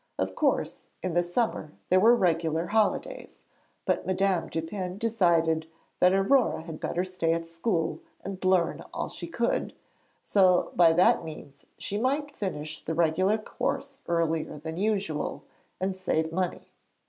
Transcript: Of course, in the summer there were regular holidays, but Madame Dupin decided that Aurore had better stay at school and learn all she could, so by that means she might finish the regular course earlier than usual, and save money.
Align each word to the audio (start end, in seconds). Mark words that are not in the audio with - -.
Of 0.17 0.33
course, 0.33 0.87
in 1.03 1.13
the 1.13 1.21
summer 1.21 1.73
there 1.89 1.99
were 1.99 2.15
regular 2.15 2.65
holidays, 2.65 3.43
but 3.85 4.03
Madame 4.07 4.47
Dupin 4.49 4.97
decided 4.97 5.67
that 5.99 6.11
Aurore 6.11 6.61
had 6.63 6.79
better 6.79 7.03
stay 7.03 7.33
at 7.33 7.45
school 7.45 7.99
and 8.23 8.43
learn 8.43 8.81
all 8.95 9.09
she 9.09 9.27
could, 9.27 9.73
so 10.23 10.71
by 10.75 10.91
that 10.93 11.23
means 11.23 11.65
she 11.77 11.99
might 11.99 12.35
finish 12.35 12.83
the 12.83 12.95
regular 12.95 13.37
course 13.37 14.01
earlier 14.07 14.57
than 14.57 14.77
usual, 14.77 15.43
and 15.79 15.95
save 15.95 16.31
money. 16.33 16.71